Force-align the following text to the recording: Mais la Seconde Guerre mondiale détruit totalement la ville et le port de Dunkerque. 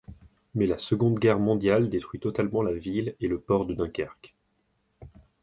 Mais 0.55 0.65
la 0.65 0.79
Seconde 0.79 1.19
Guerre 1.19 1.37
mondiale 1.37 1.87
détruit 1.87 2.19
totalement 2.19 2.63
la 2.63 2.73
ville 2.73 3.15
et 3.19 3.27
le 3.27 3.39
port 3.39 3.67
de 3.67 3.75
Dunkerque. 3.75 4.33